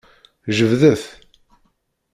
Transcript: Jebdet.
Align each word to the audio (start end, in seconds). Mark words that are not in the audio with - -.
Jebdet. 0.57 1.01